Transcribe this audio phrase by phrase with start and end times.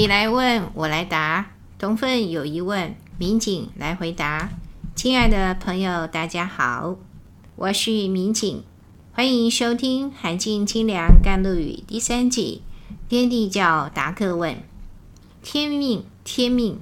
[0.00, 1.50] 你来问，我来答。
[1.78, 4.48] 同分有疑问，民警来回答。
[4.94, 6.96] 亲爱的朋友，大家好，
[7.54, 8.64] 我是民警，
[9.12, 12.62] 欢迎收听《寒静清凉甘露语》第三季
[13.10, 14.54] 《天地教答客问》。
[15.42, 16.78] 天命，天命，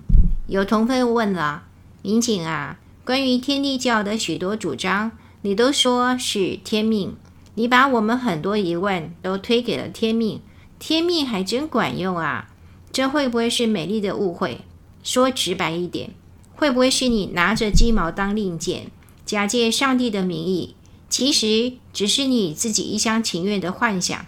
[0.47, 1.65] 有同分问了，
[2.03, 5.11] 民警啊，关于天地教的许多主张，
[5.43, 7.17] 你都说是天命。
[7.57, 10.41] 你把我们很多疑问都推给了天命，
[10.79, 12.51] 天命还真管用啊！
[12.99, 14.63] 这会不会是美丽的误会？
[15.05, 16.11] 说直白一点，
[16.57, 18.91] 会不会是你拿着鸡毛当令箭，
[19.25, 20.75] 假借上帝的名义，
[21.09, 24.27] 其实只是你自己一厢情愿的幻想？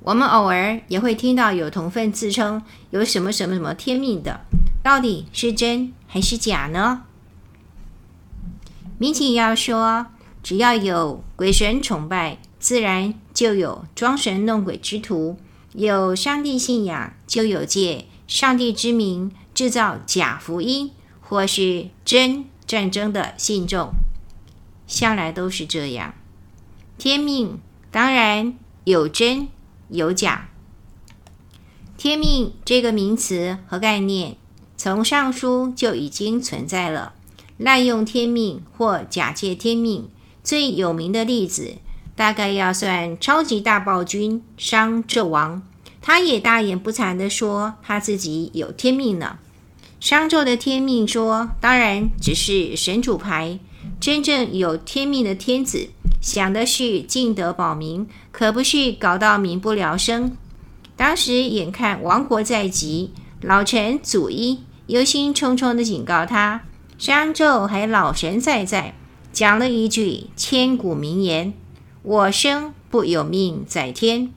[0.00, 4.40] 我们偶尔也会听到有同奋自称有什么什么什么天命的，
[4.82, 7.04] 到底是真还是假呢？
[8.98, 10.08] 民警要说。
[10.42, 15.36] 只要有鬼神崇拜，自然就有装神弄鬼之徒；
[15.74, 23.92] 有上帝信仰，就有借上帝之名制造假福音或是真战争的信众。
[24.86, 26.14] 向来都是这样。
[26.98, 27.58] 天命
[27.90, 29.48] 当然有真
[29.88, 30.48] 有假。
[31.96, 34.36] 天命这个名词和概念，
[34.76, 37.14] 从上书就已经存在了。
[37.56, 40.10] 滥用天命或假借天命。
[40.44, 41.76] 最有名的例子，
[42.14, 45.62] 大概要算超级大暴君商纣王，
[46.00, 49.38] 他也大言不惭地说他自己有天命呢。
[49.98, 53.58] 商纣的天命说，当然只是神主牌，
[54.00, 55.90] 真正有天命的天子，
[56.20, 60.36] 想的是尽德保民，可不是搞到民不聊生。
[60.96, 66.62] 当时眼看亡国在即，老臣祖乙忧心忡忡地警告他，
[66.98, 68.94] 商纣还老神在在。
[69.32, 71.54] 讲了一句千古名言
[72.02, 74.32] ：“我生不有命在天。”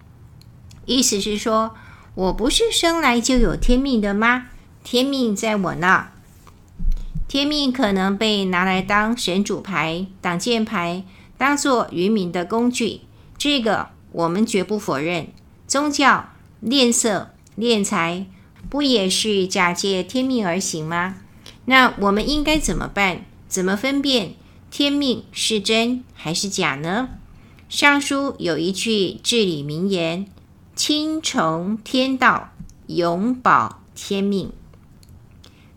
[0.86, 1.76] 意思是说，
[2.14, 4.48] 我不是生来就有天命的吗？
[4.84, 6.12] 天命在我那。
[7.28, 11.04] 天命可能被拿来当神主牌、挡箭牌，
[11.38, 13.02] 当做愚民的工具。
[13.38, 15.28] 这个我们绝不否认。
[15.68, 16.30] 宗教
[16.64, 18.28] 敛色、敛财，
[18.70, 21.16] 不也是假借天命而行吗？
[21.66, 23.26] 那我们应该怎么办？
[23.48, 24.36] 怎么分辨？
[24.70, 27.10] 天命是真还是假呢？
[27.68, 30.28] 上书有一句至理名言
[30.76, 32.52] ：“亲从天道，
[32.88, 34.52] 永保天命。”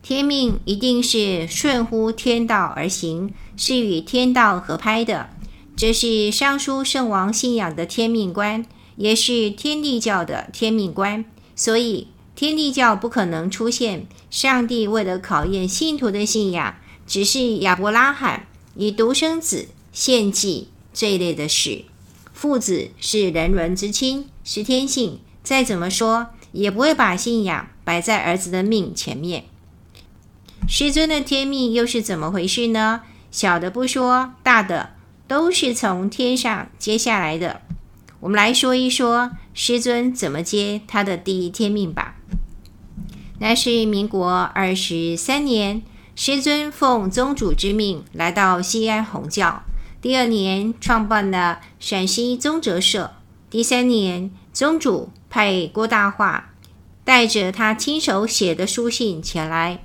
[0.03, 5.31] 天命一定是顺乎天道而行，是与天道合拍的。
[5.77, 8.67] 这是上书圣王信仰的天命观，
[8.97, 11.25] 也是天地教的天命观。
[11.57, 18.47] 所以，天地教不可能出现上帝为了考验信徒的信仰，只是亚伯拉罕。
[18.77, 21.85] 以独生子献祭这一类的事，
[22.33, 29.45] 父子是人伦之亲，是天性，再怎么说也不会把信仰摆在儿子的命前面。
[30.69, 33.03] 师尊的天命又是怎么回事呢？
[33.31, 34.95] 小的不说，大的
[35.29, 37.61] 都是从天上接下来的。
[38.19, 42.17] 我们来说一说师尊怎么接他的第一天命吧。
[43.39, 45.81] 那是民国二十三年。
[46.17, 49.63] 师尊奉宗主之命来到西安弘教，
[50.09, 53.13] 第二年创办了陕西宗哲社。
[53.51, 56.55] 第三年，宗主派郭大化
[57.05, 59.83] 带着他亲手写的书信前来，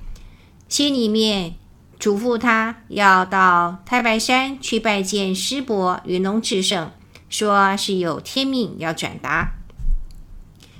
[0.66, 1.56] 信里面
[1.98, 6.90] 嘱咐他要到太白山去拜见师伯云龙至圣，
[7.28, 9.52] 说是有天命要转达。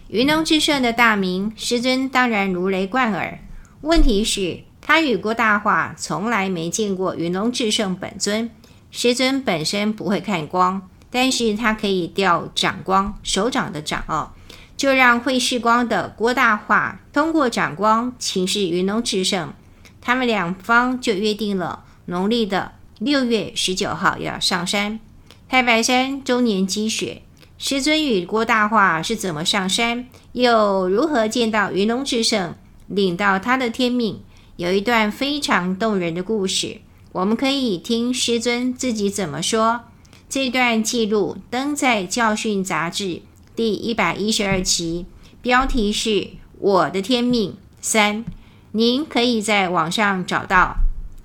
[0.09, 3.38] 云龙至圣的大名，师尊当然如雷贯耳。
[3.83, 4.60] 问题是。
[4.87, 8.50] 他与郭大化从来没见过云龙至圣本尊，
[8.97, 14.31] 师尊本身不会看光，但是他可以调掌光，手掌的掌哦，
[14.77, 19.53] 就让会视光的郭大化通过掌光请示云龙至圣，
[20.01, 22.71] 他们两方就约定了农历的
[23.01, 25.01] 六月十九号要上山，
[25.48, 27.22] 太白山终年积雪，
[27.59, 32.54] 师尊与郭大化是怎么上山，又如何见到云龙至圣，
[32.86, 34.22] 领到他的天命？
[34.54, 36.80] 有一段非常动人的故事，
[37.15, 39.83] 我们可以听师尊自己怎么说。
[40.28, 43.22] 这段记录登在《教训》杂志
[43.55, 45.07] 第一百一十二期，
[45.41, 46.11] 标题是
[46.59, 48.25] 《我的天命三》，
[48.72, 50.78] 您可以在网上找到。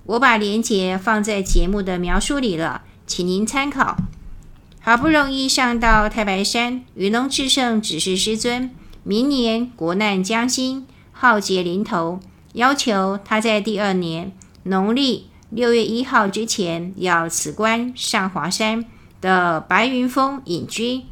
[0.05, 3.97] 我把链接放在节目的描述里了，请您参考。
[4.81, 8.69] 好不容易上到太白山，云龙至圣指示师尊，
[9.03, 12.19] 明年国难将兴，浩劫临头。
[12.53, 14.31] 要求他在第二年
[14.63, 18.85] 农历六月一号之前要辞官上华山
[19.19, 21.05] 的白云峰隐居。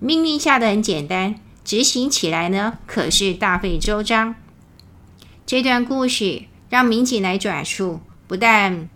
[0.00, 4.34] 命令下的很简单，执行起来呢，可是大费周章。
[5.46, 8.88] 这段故事让民警来转述，不但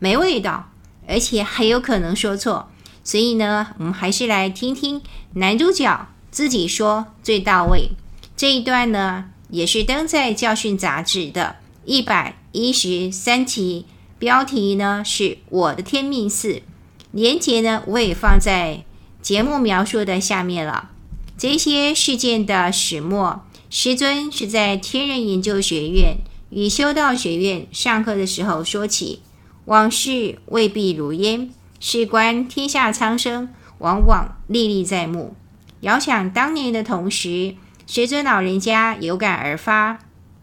[0.00, 0.70] 没味道，
[1.06, 2.68] 而且还有可能说错。
[3.04, 5.00] 所以呢，我们还是来听听
[5.34, 7.92] 男主角自己说最到位。
[8.36, 13.84] 这一段呢，也是登在《教训》杂志的一百一十三期，
[14.16, 16.62] 标题呢是“我的天命四”，
[17.10, 18.84] 连结呢我也放在
[19.20, 20.90] 节目描述的下面了。
[21.36, 26.18] 这些事件的始末，师尊是在天人研究学院
[26.50, 29.20] 与修道学院上课的时候说起，
[29.64, 31.50] 往事未必如烟。
[31.80, 33.48] 事关天下苍生，
[33.78, 35.34] 往往历历在目。
[35.80, 39.98] 遥想当年的同时，师尊老人家有感而发，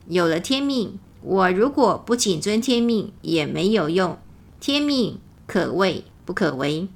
[0.07, 4.17] 有了天命，我如果不谨遵天命也没有用。
[4.59, 6.87] 天命可畏不可为。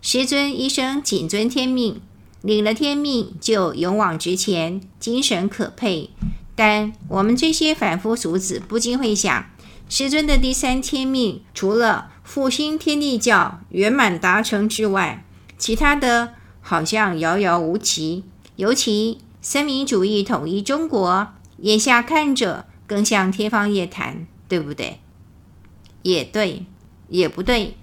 [0.00, 2.00] 师尊一生谨遵天命，
[2.42, 6.10] 领了天命就勇往直前，精神可佩。
[6.54, 9.46] 但我们这些凡夫俗子不禁会想，
[9.88, 15.24] 师尊的第三天命除了复兴天地教圆满达成之外，
[15.58, 18.24] 其他的好像遥遥无期。
[18.56, 21.28] 尤其三民主义统一中国，
[21.58, 25.00] 眼下看着更像天方夜谭，对不对？
[26.02, 26.66] 也对，
[27.08, 27.76] 也不对。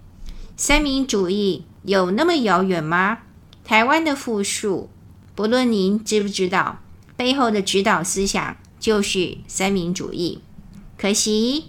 [0.56, 3.20] 三民主义有那么遥远吗？
[3.64, 4.90] 台湾的富庶，
[5.34, 6.80] 不论您知不知道，
[7.16, 10.42] 背后的指导思想就是三民主义。
[10.98, 11.66] 可惜。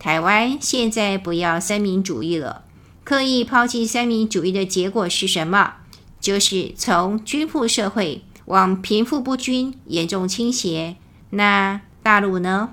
[0.00, 2.64] 台湾现在不要三民主义了，
[3.02, 5.74] 刻意抛弃三民主义的结果是什么？
[6.20, 10.94] 就是从均富社会往贫富不均严重倾斜。
[11.30, 12.70] 那大陆呢？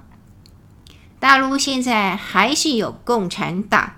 [1.20, 3.96] 大陆现在还是有共产党，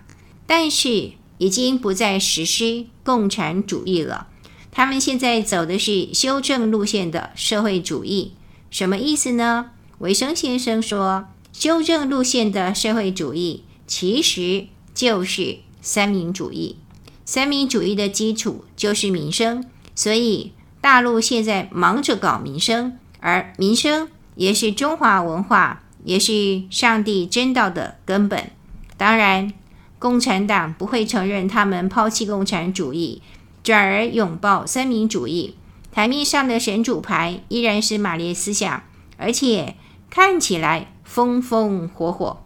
[0.47, 4.29] 但是已经不再实施共产主义了。
[4.71, 8.33] 他们现在走的是修正路线的社会主义。
[8.71, 9.69] 什么意思呢？
[9.99, 11.27] 维生先生说。
[11.53, 16.77] 修正路线的社会主义其实就是三民主义。
[17.25, 19.63] 三民主义的基础就是民生，
[19.93, 28.49] 所以大陆现在忙着搞民生，而民生也是中华文化，也是上帝真道的根本。
[28.95, 29.51] 当然，
[29.99, 33.21] 共产党不会承认他们抛弃共产主义，
[33.61, 35.55] 转而拥抱三民主义。
[35.91, 38.83] 台面上的神主牌依然是马列思想，
[39.17, 39.75] 而且
[40.09, 40.87] 看起来。
[41.07, 42.43] 风风火火，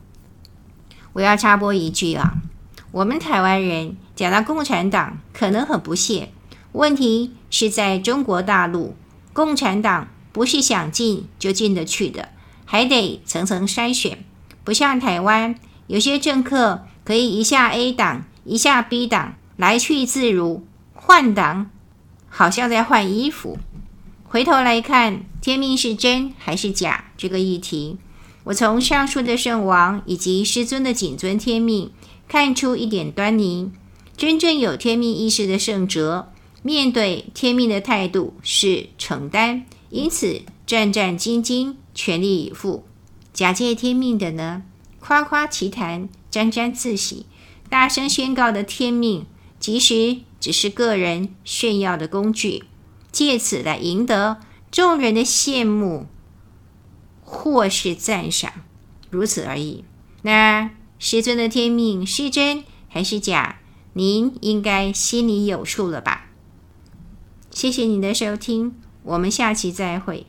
[1.14, 2.36] 我要插播一句啊，
[2.92, 6.30] 我们台湾人讲到共产党可能很不屑，
[6.74, 8.96] 问题是在中国大陆，
[9.34, 12.30] 共产党不是想进就进得去的，
[12.66, 14.24] 还得层层筛选，
[14.64, 15.56] 不像台湾
[15.88, 20.64] 有些政客可以一下 A 党，一下 B 党，来去自如，
[20.94, 21.70] 换党
[22.30, 23.58] 好像在换衣服。
[24.24, 27.98] 回头来看，天命是真还是假这个议题。
[28.46, 31.92] 我从上述的圣王以及师尊的谨遵天命，
[32.28, 33.72] 看出一点端倪。
[34.16, 36.32] 真正有天命意识的圣哲，
[36.64, 42.84] 面对天命的态度是承担，因此战战兢兢，全力以赴。
[43.32, 44.64] 假借天命的呢，
[45.00, 47.28] 夸夸其谈，沾沾自喜，
[47.70, 49.26] 大声宣告的天命，
[49.60, 52.64] 其实只是个人炫耀的工具，
[53.12, 54.40] 借此来赢得
[54.72, 56.08] 众人的羡慕。
[57.24, 58.52] 或是赞赏，
[59.10, 59.86] 如此而已。
[60.24, 63.60] 那师尊的天命是真还是假？
[63.94, 66.30] 您应该心里有数了吧？
[67.50, 70.26] 谢谢您的收听，我们下期再会。